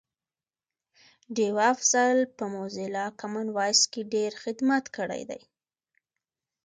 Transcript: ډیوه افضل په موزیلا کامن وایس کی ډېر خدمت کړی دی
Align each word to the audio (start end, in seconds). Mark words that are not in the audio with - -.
ډیوه 1.35 1.63
افضل 1.73 2.17
په 2.37 2.43
موزیلا 2.55 3.05
کامن 3.19 3.47
وایس 3.57 3.81
کی 3.91 4.01
ډېر 4.13 4.31
خدمت 4.43 4.83
کړی 4.95 5.21
دی 5.29 5.41